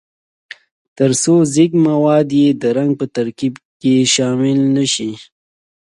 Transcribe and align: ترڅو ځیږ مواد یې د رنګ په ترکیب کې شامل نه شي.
ترڅو 0.97 1.35
ځیږ 1.53 1.71
مواد 1.87 2.27
یې 2.41 2.47
د 2.61 2.63
رنګ 2.77 2.91
په 2.99 3.05
ترکیب 3.15 3.53
کې 3.81 3.93
شامل 4.13 4.59
نه 4.75 4.85
شي. 4.93 5.11